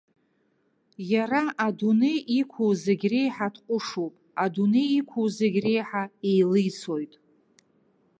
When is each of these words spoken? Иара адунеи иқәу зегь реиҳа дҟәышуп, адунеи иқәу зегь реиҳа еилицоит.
Иара 1.13 1.41
адунеи 1.65 2.19
иқәу 2.39 2.69
зегь 2.83 3.05
реиҳа 3.11 3.47
дҟәышуп, 3.53 4.13
адунеи 4.43 4.87
иқәу 4.99 5.23
зегь 5.37 5.57
реиҳа 5.63 6.03
еилицоит. 6.29 7.13